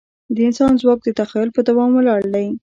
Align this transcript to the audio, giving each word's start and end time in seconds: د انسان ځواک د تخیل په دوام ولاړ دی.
د 0.35 0.37
انسان 0.47 0.71
ځواک 0.81 0.99
د 1.03 1.09
تخیل 1.19 1.49
په 1.53 1.61
دوام 1.67 1.89
ولاړ 1.95 2.21
دی. 2.33 2.47